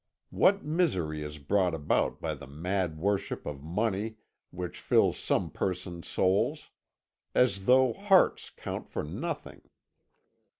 What 0.31 0.65
misery 0.65 1.21
is 1.21 1.37
brought 1.37 1.75
about 1.75 2.19
by 2.19 2.33
the 2.33 2.47
mad 2.47 2.97
worship 2.97 3.45
of 3.45 3.61
money 3.61 4.15
which 4.49 4.79
fills 4.81 5.15
some 5.17 5.51
persons' 5.51 6.07
souls! 6.07 6.71
As 7.35 7.65
though 7.67 7.93
hearts 7.93 8.49
count 8.49 8.89
for 8.89 9.03
nothing! 9.03 9.61